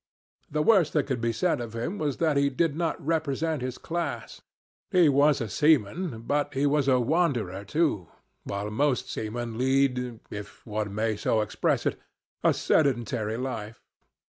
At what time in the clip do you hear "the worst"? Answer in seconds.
0.49-0.93